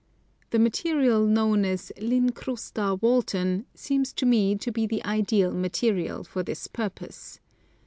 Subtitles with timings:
[0.49, 6.41] The material known as Lincrusta Walton seems to me to be the ideal material for
[6.41, 7.39] this purpose.